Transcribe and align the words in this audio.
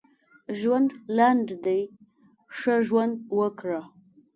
ژوند 0.59 0.89
لنډ 1.17 1.47
دی 1.65 1.81
ښه 2.57 2.73
ژوند 2.87 3.13
وکړه. 3.39 3.81